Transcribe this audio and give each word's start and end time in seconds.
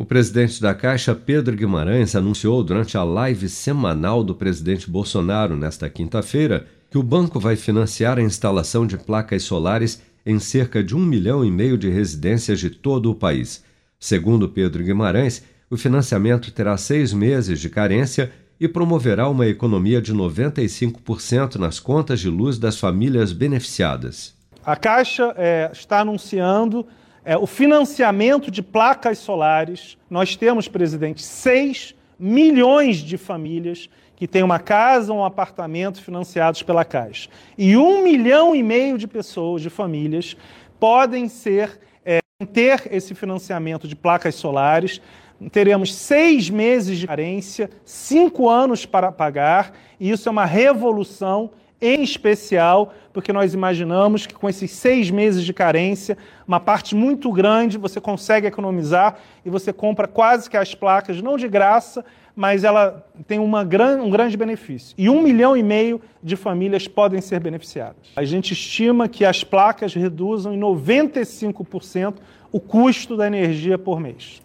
O 0.00 0.04
presidente 0.06 0.62
da 0.62 0.74
Caixa, 0.74 1.14
Pedro 1.14 1.54
Guimarães, 1.54 2.16
anunciou 2.16 2.64
durante 2.64 2.96
a 2.96 3.04
live 3.04 3.50
semanal 3.50 4.24
do 4.24 4.34
presidente 4.34 4.88
Bolsonaro 4.88 5.54
nesta 5.54 5.90
quinta-feira 5.90 6.66
que 6.90 6.96
o 6.96 7.02
banco 7.02 7.38
vai 7.38 7.54
financiar 7.54 8.16
a 8.16 8.22
instalação 8.22 8.86
de 8.86 8.96
placas 8.96 9.42
solares 9.42 10.00
em 10.24 10.38
cerca 10.38 10.82
de 10.82 10.96
um 10.96 11.04
milhão 11.04 11.44
e 11.44 11.50
meio 11.50 11.76
de 11.76 11.90
residências 11.90 12.58
de 12.58 12.70
todo 12.70 13.10
o 13.10 13.14
país. 13.14 13.62
Segundo 13.98 14.48
Pedro 14.48 14.82
Guimarães, 14.82 15.44
o 15.68 15.76
financiamento 15.76 16.50
terá 16.50 16.78
seis 16.78 17.12
meses 17.12 17.60
de 17.60 17.68
carência 17.68 18.32
e 18.58 18.66
promoverá 18.66 19.28
uma 19.28 19.46
economia 19.46 20.00
de 20.00 20.14
95% 20.14 21.56
nas 21.56 21.78
contas 21.78 22.20
de 22.20 22.30
luz 22.30 22.58
das 22.58 22.78
famílias 22.78 23.34
beneficiadas. 23.34 24.34
A 24.64 24.76
Caixa 24.76 25.34
é, 25.36 25.68
está 25.70 26.00
anunciando 26.00 26.86
é, 27.24 27.36
o 27.36 27.46
financiamento 27.46 28.50
de 28.50 28.62
placas 28.62 29.18
solares. 29.18 29.96
Nós 30.08 30.36
temos, 30.36 30.68
presidente, 30.68 31.22
6 31.22 31.94
milhões 32.18 32.98
de 32.98 33.16
famílias 33.16 33.88
que 34.16 34.28
têm 34.28 34.42
uma 34.42 34.58
casa 34.58 35.12
ou 35.12 35.20
um 35.20 35.24
apartamento 35.24 36.02
financiados 36.02 36.62
pela 36.62 36.84
Caixa. 36.84 37.30
E 37.56 37.76
um 37.76 38.02
milhão 38.02 38.54
e 38.54 38.62
meio 38.62 38.98
de 38.98 39.06
pessoas, 39.06 39.62
de 39.62 39.70
famílias, 39.70 40.36
podem 40.78 41.28
ser 41.28 41.80
é, 42.04 42.20
ter 42.52 42.88
esse 42.90 43.14
financiamento 43.14 43.88
de 43.88 43.96
placas 43.96 44.34
solares 44.34 45.00
teremos 45.48 45.94
seis 45.94 46.50
meses 46.50 46.98
de 46.98 47.06
carência, 47.06 47.70
cinco 47.84 48.48
anos 48.48 48.84
para 48.84 49.10
pagar, 49.10 49.72
e 49.98 50.10
isso 50.10 50.28
é 50.28 50.32
uma 50.32 50.44
revolução, 50.44 51.50
em 51.80 52.02
especial 52.02 52.92
porque 53.12 53.32
nós 53.32 53.54
imaginamos 53.54 54.26
que 54.26 54.34
com 54.34 54.48
esses 54.48 54.70
seis 54.70 55.10
meses 55.10 55.44
de 55.44 55.52
carência, 55.52 56.16
uma 56.46 56.60
parte 56.60 56.94
muito 56.94 57.32
grande 57.32 57.78
você 57.78 58.00
consegue 58.00 58.46
economizar 58.46 59.18
e 59.44 59.50
você 59.50 59.72
compra 59.72 60.06
quase 60.06 60.48
que 60.48 60.56
as 60.56 60.74
placas, 60.74 61.20
não 61.20 61.36
de 61.36 61.48
graça, 61.48 62.04
mas 62.36 62.64
ela 62.64 63.04
tem 63.26 63.38
uma 63.38 63.64
gran, 63.64 64.02
um 64.02 64.10
grande 64.10 64.36
benefício. 64.36 64.94
E 64.96 65.10
um 65.10 65.22
milhão 65.22 65.56
e 65.56 65.62
meio 65.62 66.00
de 66.22 66.36
famílias 66.36 66.86
podem 66.86 67.20
ser 67.20 67.40
beneficiadas. 67.40 68.10
A 68.16 68.24
gente 68.24 68.52
estima 68.52 69.08
que 69.08 69.24
as 69.24 69.42
placas 69.42 69.94
reduzam 69.94 70.54
em 70.54 70.60
95% 70.60 72.14
o 72.52 72.60
custo 72.60 73.16
da 73.16 73.26
energia 73.26 73.76
por 73.76 74.00
mês. 74.00 74.40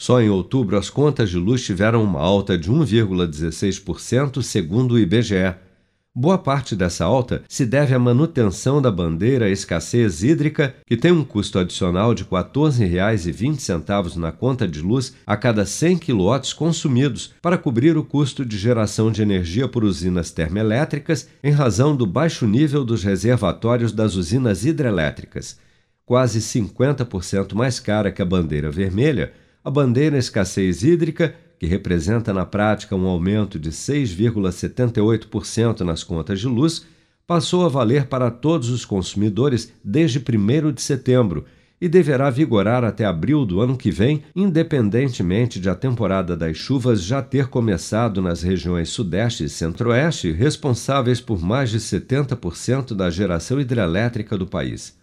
Só 0.00 0.20
em 0.20 0.30
outubro, 0.30 0.78
as 0.78 0.88
contas 0.88 1.28
de 1.28 1.36
luz 1.36 1.62
tiveram 1.62 2.02
uma 2.02 2.20
alta 2.20 2.56
de 2.56 2.70
1,16%, 2.72 4.42
segundo 4.42 4.92
o 4.92 4.98
IBGE. 4.98 5.54
Boa 6.12 6.36
parte 6.36 6.74
dessa 6.74 7.04
alta 7.04 7.44
se 7.48 7.64
deve 7.64 7.94
à 7.94 7.98
manutenção 7.98 8.82
da 8.82 8.90
bandeira 8.90 9.48
escassez 9.48 10.24
hídrica, 10.24 10.74
que 10.84 10.96
tem 10.96 11.12
um 11.12 11.22
custo 11.22 11.56
adicional 11.56 12.12
de 12.16 12.24
R$ 12.24 12.30
14,20 12.30 14.16
na 14.16 14.32
conta 14.32 14.66
de 14.66 14.80
luz 14.80 15.14
a 15.24 15.36
cada 15.36 15.64
100 15.64 15.98
kW 15.98 16.56
consumidos 16.56 17.32
para 17.40 17.56
cobrir 17.56 17.96
o 17.96 18.02
custo 18.02 18.44
de 18.44 18.58
geração 18.58 19.12
de 19.12 19.22
energia 19.22 19.68
por 19.68 19.84
usinas 19.84 20.32
termoelétricas 20.32 21.28
em 21.44 21.52
razão 21.52 21.94
do 21.94 22.04
baixo 22.04 22.44
nível 22.44 22.84
dos 22.84 23.04
reservatórios 23.04 23.92
das 23.92 24.16
usinas 24.16 24.64
hidrelétricas. 24.64 25.60
Quase 26.04 26.40
50% 26.40 27.54
mais 27.54 27.78
cara 27.78 28.10
que 28.10 28.20
a 28.20 28.26
bandeira 28.26 28.68
vermelha, 28.68 29.32
a 29.64 29.70
bandeira 29.70 30.18
escassez 30.18 30.82
hídrica, 30.82 31.34
que 31.58 31.66
representa 31.66 32.32
na 32.32 32.46
prática 32.46 32.96
um 32.96 33.06
aumento 33.06 33.58
de 33.58 33.70
6,78% 33.70 35.80
nas 35.80 36.02
contas 36.02 36.40
de 36.40 36.46
luz, 36.46 36.86
passou 37.26 37.64
a 37.64 37.68
valer 37.68 38.06
para 38.06 38.30
todos 38.30 38.70
os 38.70 38.84
consumidores 38.84 39.72
desde 39.84 40.18
1 40.18 40.72
de 40.72 40.82
setembro 40.82 41.44
e 41.80 41.88
deverá 41.88 42.28
vigorar 42.28 42.84
até 42.84 43.06
abril 43.06 43.46
do 43.46 43.60
ano 43.60 43.76
que 43.76 43.90
vem, 43.90 44.22
independentemente 44.36 45.58
de 45.58 45.70
a 45.70 45.74
temporada 45.74 46.36
das 46.36 46.56
chuvas 46.56 47.02
já 47.02 47.22
ter 47.22 47.48
começado 47.48 48.20
nas 48.20 48.42
regiões 48.42 48.90
Sudeste 48.90 49.44
e 49.44 49.48
Centro-Oeste, 49.48 50.30
responsáveis 50.30 51.20
por 51.20 51.40
mais 51.40 51.70
de 51.70 51.78
70% 51.78 52.94
da 52.94 53.08
geração 53.08 53.58
hidrelétrica 53.58 54.36
do 54.36 54.46
país. 54.46 54.98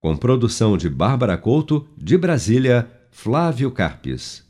Com 0.00 0.16
produção 0.16 0.76
de 0.76 0.88
Bárbara 0.88 1.36
Couto, 1.36 1.88
de 1.96 2.16
Brasília, 2.16 2.88
Flávio 3.16 3.70
Carpes. 3.70 4.44